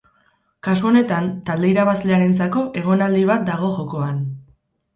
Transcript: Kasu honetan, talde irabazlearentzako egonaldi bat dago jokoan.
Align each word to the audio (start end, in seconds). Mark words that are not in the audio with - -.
Kasu 0.67 0.87
honetan, 0.91 1.27
talde 1.49 1.69
irabazlearentzako 1.75 2.65
egonaldi 2.83 3.25
bat 3.35 3.47
dago 3.53 3.73
jokoan. 3.79 4.21